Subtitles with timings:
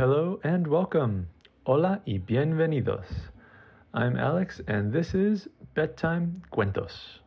[0.00, 1.28] Hello and welcome.
[1.66, 3.04] Hola y bienvenidos.
[3.92, 7.20] I'm Alex and this is Bedtime Cuentos.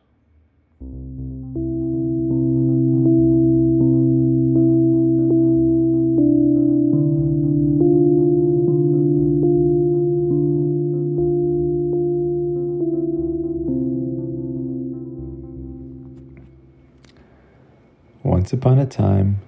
[18.24, 19.42] Once upon a time,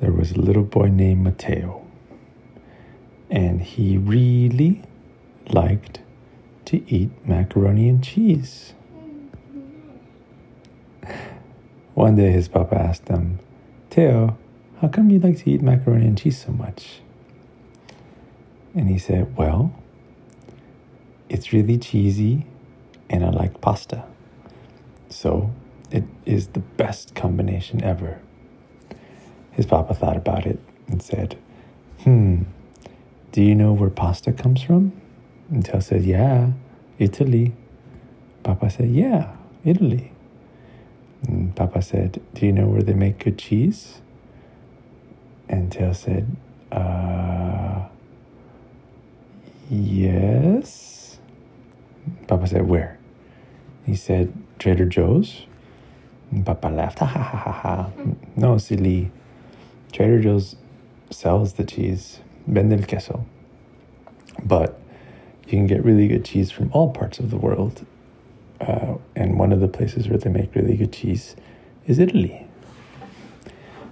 [0.00, 1.89] there was a little boy named Mateo.
[3.30, 4.82] And he really
[5.48, 6.00] liked
[6.66, 8.74] to eat macaroni and cheese.
[11.94, 13.38] One day his papa asked him,
[13.90, 14.36] Teo,
[14.80, 17.02] how come you like to eat macaroni and cheese so much?
[18.74, 19.72] And he said, Well,
[21.28, 22.46] it's really cheesy
[23.08, 24.04] and I like pasta.
[25.08, 25.50] So
[25.90, 28.20] it is the best combination ever.
[29.50, 31.36] His papa thought about it and said,
[32.04, 32.42] Hmm,
[33.32, 34.92] do you know where pasta comes from?
[35.50, 36.52] And Teo said, Yeah,
[36.98, 37.52] Italy.
[38.42, 39.32] Papa said, Yeah,
[39.64, 40.12] Italy.
[41.26, 44.00] And Papa said, Do you know where they make good cheese?
[45.48, 46.36] And Teo said,
[46.72, 47.86] Uh,
[49.70, 51.18] yes.
[52.26, 52.98] Papa said, Where?
[53.86, 55.46] He said, Trader Joe's.
[56.30, 57.90] And Papa laughed, ha ha ha ha ha.
[58.36, 59.10] No, silly.
[59.92, 60.56] Trader Joe's
[61.10, 63.24] sells the cheese, vende el queso.
[64.44, 64.78] But
[65.46, 67.84] you can get really good cheese from all parts of the world.
[68.60, 71.34] Uh, and one of the places where they make really good cheese
[71.86, 72.46] is Italy.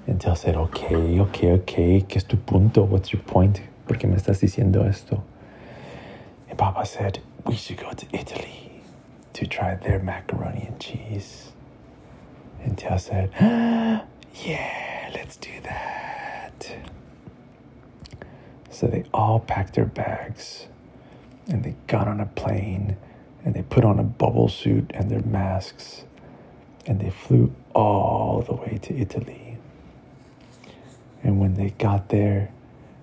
[0.07, 2.83] And Teo said, okay, okay, okay, ¿qué es tu punto?
[2.83, 3.61] What's your point?
[3.87, 5.23] ¿Por qué me estás diciendo esto?
[6.49, 8.83] And Papa said, we should go to Italy
[9.35, 11.53] to try their macaroni and cheese.
[12.63, 13.31] And Teo said,
[14.45, 15.88] yeah, let's do that.
[18.79, 20.69] So they all packed their bags
[21.49, 22.97] and they got on a plane
[23.45, 26.05] and they put on a bubble suit and their masks
[26.87, 29.59] and they flew all the way to Italy.
[31.25, 32.53] And when they got there,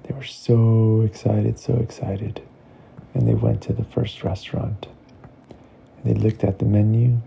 [0.04, 2.42] they were so excited, so excited.
[3.14, 4.88] And they went to the first restaurant.
[5.98, 7.20] And they looked at the menu.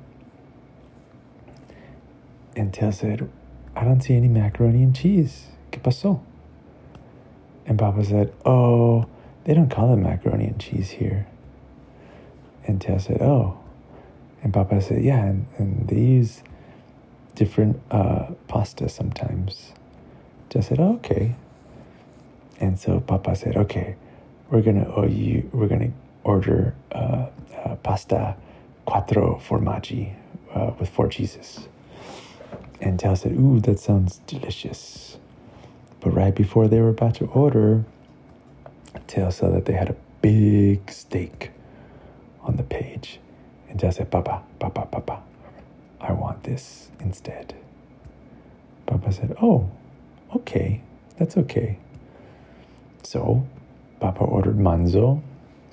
[2.57, 3.29] And Teo said,
[3.77, 5.49] I don't see any macaroni and cheese.
[5.71, 6.23] ¿Qué pasó?
[7.69, 9.07] And Papa said, Oh,
[9.45, 11.27] they don't call it macaroni and cheese here.
[12.67, 13.59] And Teo said, Oh.
[14.43, 16.43] And Papa said, Yeah, and, and they use
[17.35, 19.73] different uh, pasta sometimes.
[20.49, 21.37] Teo said, oh, Okay.
[22.61, 23.97] And so Papa said, Okay,
[24.51, 25.49] we're gonna owe you.
[25.53, 25.93] We're gonna
[26.25, 27.27] order uh,
[27.65, 28.37] uh, pasta
[28.87, 30.15] quattro formaggi
[30.55, 31.69] uh, with four cheeses.
[32.81, 35.19] And Teo said, Ooh, that sounds delicious.
[36.01, 37.85] But right before they were about to order,
[39.07, 41.51] Teo saw that they had a big steak
[42.43, 43.21] on the page.
[43.69, 45.23] And Teo said, Papa, Papa, Papa,
[46.01, 47.55] I want this instead.
[48.87, 49.71] Papa said, Oh,
[50.35, 50.83] okay,
[51.17, 51.79] that's okay.
[53.03, 53.47] So
[54.01, 55.23] Papa ordered manzo,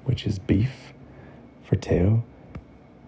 [0.06, 0.94] which is beef,
[1.64, 2.24] for Teo.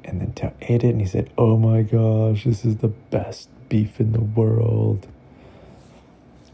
[0.03, 3.49] And then Teo ate it and he said, Oh my gosh, this is the best
[3.69, 5.07] beef in the world.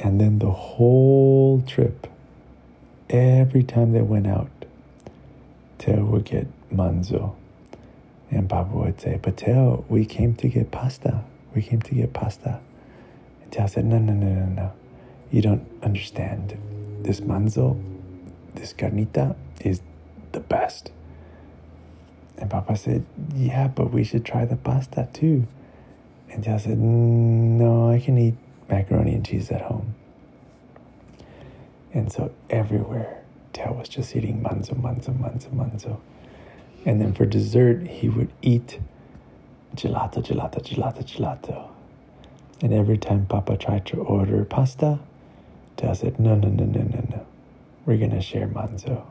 [0.04, 2.08] And then the whole trip,
[3.10, 4.50] every time they went out,
[5.78, 7.36] Teo would get manzo.
[8.30, 11.24] And Papa would say, But Teo, we came to get pasta.
[11.56, 12.60] We came to get pasta.
[13.44, 14.72] And Teo said, No, no, no, no, no.
[15.32, 16.58] You don't understand.
[17.02, 17.82] This manzo,
[18.56, 19.82] this carnita is
[20.34, 20.92] the best.
[22.38, 23.06] And Papa said,
[23.36, 25.48] Yeah, but we should try the pasta too.
[26.30, 28.36] And Teo said, No, I can eat
[28.74, 29.94] macaroni and cheese at home.
[31.94, 33.24] And so everywhere,
[33.54, 36.00] Teo was just eating manzo, manzo, manzo, manzo.
[36.86, 38.80] And then for dessert, he would eat
[39.76, 41.70] gelato, gelato, gelato, gelato.
[42.62, 45.00] And every time Papa tried to order pasta,
[45.78, 47.26] Teo said, No, no, no, no, no, no.
[47.86, 49.04] We're going to share manzo.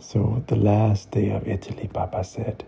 [0.00, 2.64] So the last day of Italy, Papa said,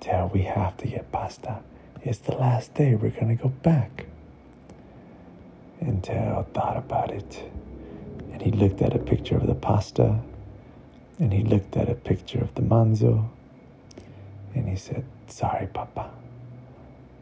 [0.00, 1.58] Teo, we have to get pasta.
[2.02, 2.94] It's the last day.
[2.94, 4.06] We're going to go back.
[5.80, 7.50] And Teo thought about it.
[8.32, 10.20] And he looked at a picture of the pasta.
[11.18, 13.28] And he looked at a picture of the manzo.
[14.54, 16.10] And he said, Sorry, Papa.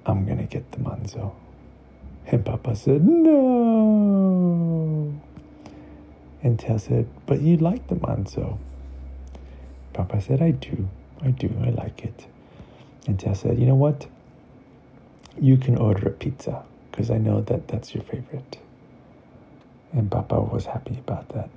[0.07, 1.33] I'm to get the manzo.
[2.27, 4.29] And Papa said, No.
[6.43, 8.59] And Teo said, But you like the manzo.
[9.93, 10.89] Papa said, I do.
[11.23, 11.51] I do.
[11.63, 12.27] I like it.
[13.07, 14.07] And Teo said, You know what?
[15.41, 18.59] You can order a pizza because I know that that's your favorite.
[19.93, 21.49] And Papa was happy about that.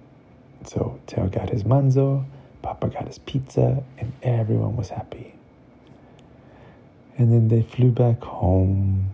[0.66, 2.26] So Teo got his manzo,
[2.62, 5.34] Papa got his pizza, and everyone was happy.
[7.18, 9.10] And then they flew back home,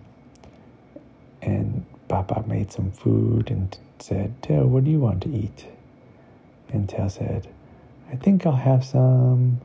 [1.42, 5.66] and Papa made some food and said, Teo, what do you want to eat?
[6.70, 7.48] And Teo said,
[8.12, 9.60] I think I'll have some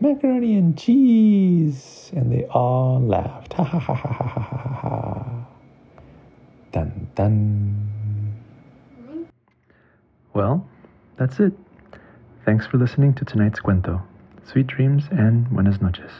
[0.00, 2.10] macaroni and cheese.
[2.14, 3.54] And they all laughed.
[3.60, 5.46] Ha ha ha ha ha ha ha ha.
[6.72, 7.90] Dun dun.
[10.32, 10.66] Well,
[11.16, 11.52] that's it.
[12.44, 14.02] Thanks for listening to tonight's cuento.
[14.44, 16.12] Sweet dreams and buenas noches.